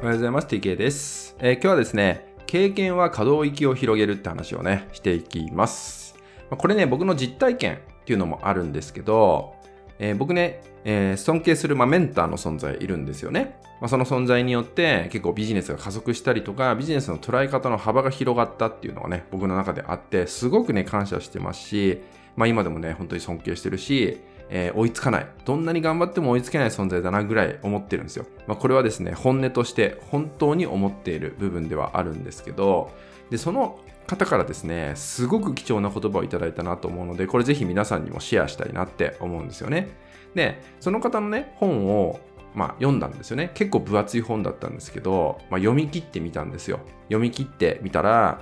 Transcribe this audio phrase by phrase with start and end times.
[0.00, 0.46] おはようございます。
[0.46, 6.14] TK です、えー今日はですね、経験は可動域を広げるって話をね、していきます。
[6.50, 9.56] これね、僕の実体験っていうのもあるんですけど、
[9.98, 13.58] えー僕ね、えー尊敬する、まあ、メンターの存在いるんですよね。
[13.80, 22.00] まあ、その存在によって結構ビジネスが加速したりとか、ビジネスの捉え方の幅が広がったっていうのがね、僕の中であって、すごくね、感謝してますし、
[22.36, 24.20] まあ今でもね、本当に尊敬してるし、
[24.50, 25.26] えー追いつかない。
[25.44, 28.26] どんなに頑張っても追いつけない存在だなぐらい思ってるんですよ。
[28.46, 32.90] まあこれはですね、本音として本当に思っている部分ではあるんですけど、
[33.30, 39.90] で、その方からですね、すごく貴重な言葉をいただいたなと思うので、これぜひ皆さんにもシェアしたいなって思うんですよね。
[40.34, 42.18] で、その方のね、本を、
[42.54, 43.50] まあ、読んだんですよね。
[43.52, 46.80] 結構分厚い本だったんですけど、まあ、読み切ってみたんですよ。
[47.08, 48.40] 読み切ってみたら、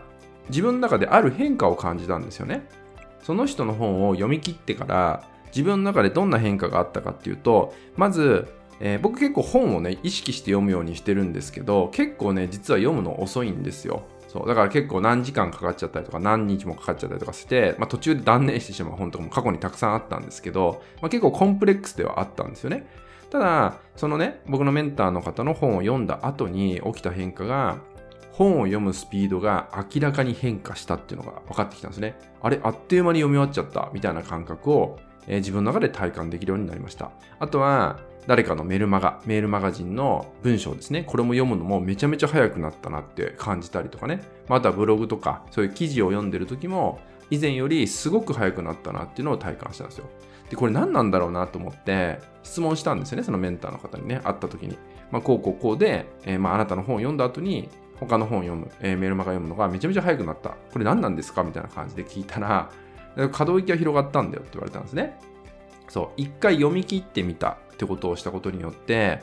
[0.51, 2.69] 自分の中である変化を感じたんですよね。
[3.21, 8.49] その人の本を読み切ってから、自分の中でどんな変化があったかっていうと、まず、
[8.81, 14.03] えー僕結構本をね、意識して読むようにしてるんですけど、結構ね、実は読むの遅いんですよ。
[14.29, 14.49] そう。
[14.49, 22.87] だから結構何時間かかっちゃったりとか、何日もかかっちゃったりとかして、まあ途中で断念してしまう本とかも過去にたくさんあったんですけど、まあ結構コンプレックスではあったんですよね。
[23.31, 27.79] ただ、そのね、僕のメンターの方の本を読んだ後に起きた変化が、
[28.33, 32.19] 本を読むスピードが明らかに変化したっていうのが分かってきたんですね。
[32.43, 37.11] あれ、あっという間に読み終わっちゃったみたいな感覚を、え自分の中で体感できるようになりました。
[37.39, 41.05] あとは、誰かのメルマガ、メールマガジンの文章ですね。
[41.07, 44.21] これも読むのもめちゃめちゃ早くなったなって感じたりとかね。
[44.49, 46.99] またブログとか、そういう記事を読んでる時も、
[47.31, 50.07] 以前よりすごく早くなったなっていうのを体感したんですよ。
[50.51, 53.25] で、これ何なんだろうなと思って質問したんですよね。
[53.25, 54.79] そのメンターの方にね、会った時に。
[55.11, 57.69] まあ、こうこうこうで、えーまあ、あなたの本を読んだ後に、
[57.99, 60.51] 他の本を読む、えーメールマガ読むのがめちゃめちゃ早くなった。
[60.73, 61.43] これ何なんですか？
[61.45, 62.71] みたいな感じで聞いたら、
[63.33, 65.19] 可動域が広がったんだよって言われたんですね。
[65.89, 69.21] そう、一回読み切ってみたってことをしたことによって、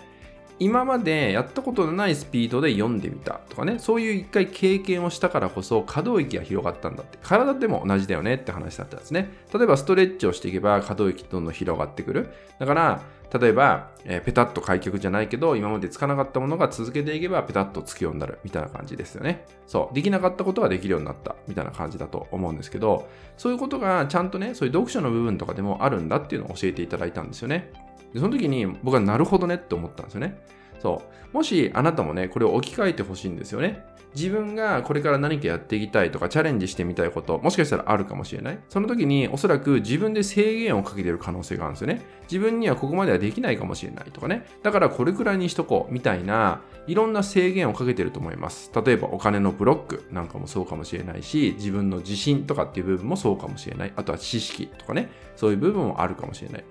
[0.59, 7.17] 今までやったことのないスピードで読んでみたとかね、そういう一回経験をしたからこそ可動域が広がったんだって。
[7.22, 9.34] 体でも同じだよねって話だったんですね。
[9.53, 12.29] 例えばストレッチをしていけば可動域どんどん広がってくる。
[12.59, 13.01] だから、
[13.39, 19.45] 例えば、えーペタッと開脚じゃないけど、今までつかなかったものが続けていけばペタッとつくようになるみたいな感じですよね。
[19.66, 19.95] そう。
[19.95, 23.07] できなかったことができるようになったみたいな感じだと思うんですけど、
[23.38, 27.72] そういうことがちゃんとね、そういう読書の部分とかでもあるんだっていうのを教えていただいたんですよね。
[28.13, 30.39] でその時に僕はなるほどねって思ったんですよね。
[30.83, 31.01] そ
[31.33, 31.35] う。
[31.35, 33.85] もしあなたもね、これを置き換えてほしいんですよね。
[34.13, 38.59] 自分がこれから何かやっていきたいとかチャレンジしてみたいこと、もしかしたらあるかもしれない。
[38.69, 42.01] その時におそらく自分で制限をかけてる可能性があるんですよね。
[42.23, 44.45] 自分にはここまではできないかもしれないとかね。
[44.61, 48.69] だからこれくらいにしとこうみたいな、いろんな制限をかけてると思います。
[48.85, 53.93] 例えばお金のブロックなんかもそうかもしれないし、自分の自信とかっていう部分もそうかもしれない。
[53.95, 55.09] あとは知識とかね。
[55.38, 56.66] そういう部分もあるかもしれない。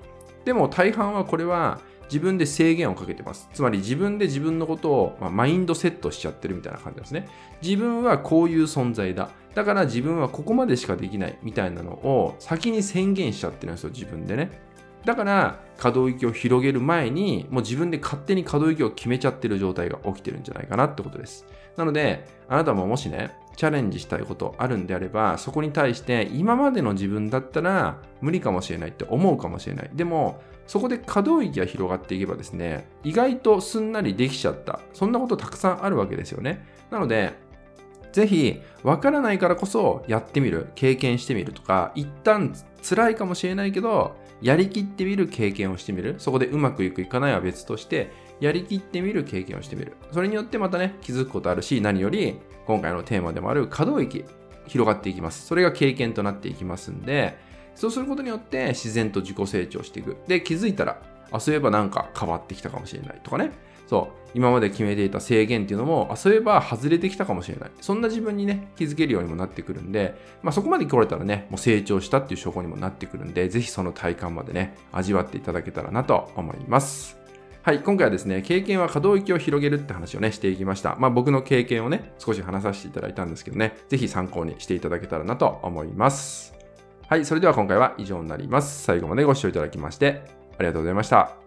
[0.45, 1.81] でも大半はこれは
[2.13, 3.49] 自分で制限をかけてます。
[3.55, 7.27] つまり自分で自分のことを、まあマインドセットしちゃってるみたいな感じですね。
[7.63, 9.31] 自分はこういう存在だ。
[9.55, 14.51] だから自分はここまでしかできないみたいなのを先に宣言しちゃってるんですよ、自分でね。
[15.07, 21.47] だから可動域を広げる前にもう自分で勝手に可動域を決めちゃってる状態が起きてるんじゃないかなってことです。
[21.77, 29.91] なので、あなたももしね、チャレンジしたいことあるんであれば、そこに対して今までの自分だったら無理かもしれないって思うかもしれない。
[29.93, 34.81] でも、そこで可動域が広がっていけばですね、意外とすんなりできちゃった。
[34.93, 36.67] そんなことたくさんあるわけですよね。
[36.91, 37.33] なので、
[38.13, 46.17] ぜひ、わからないからこそやってみる、経験してみるとか、一旦辛いかもしれないけど、やりきってみる経験をしてみる。
[46.19, 49.97] そこでうまくいくいかないは別として、やりきってみる経験をしてみる。
[50.11, 54.25] それによってまたね、気づくことあるし、何より、今回のテーマでもある可動域、
[54.67, 55.47] 広がっていきます。
[55.47, 57.37] それが経験となっていきますんで、
[57.75, 60.17] そうすることによって自然と自己成長していく。
[60.27, 63.51] で、気づいたら、あ、そういえばなんか変わってきたかもしれないとかね。
[63.87, 67.71] そう、今まで決めていた制限っていうのも、あ、そういえば外れてきたかもしれない。
[67.81, 77.22] そんな自分にね、気づけるようにもなってくるんで、まあそこまで来れたらね、もう成長したっていう証拠にもなってくるんで、ぜひその体感までね、味わっていただけたらなと思います。
[77.63, 80.97] はい、今回はですね、経験は可動域を広げるって話をね、していきました。
[80.99, 86.55] まあ僕の経験をね、少し話させていただいたんですけどね、ぜひ参考にしていただけたらなと思います。
[87.07, 88.83] はい、それでは今回は以上になります。
[88.83, 90.23] 最後までご視聴いただきまして、
[90.59, 91.42] ありがとうございました。